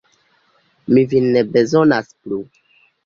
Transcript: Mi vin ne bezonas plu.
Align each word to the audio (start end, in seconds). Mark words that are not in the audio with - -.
Mi 0.93 1.03
vin 1.13 1.27
ne 1.35 1.43
bezonas 1.57 2.11
plu. 2.23 2.41